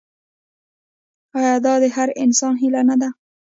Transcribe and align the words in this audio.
آیا 1.39 1.55
دا 1.65 1.73
د 1.83 1.85
هر 1.95 2.09
انسان 2.23 2.53
هیله 2.61 2.81
نه 2.89 2.95
ده؟ 3.01 3.09